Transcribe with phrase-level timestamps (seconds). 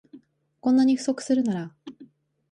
[0.61, 1.75] こんなに不足するなら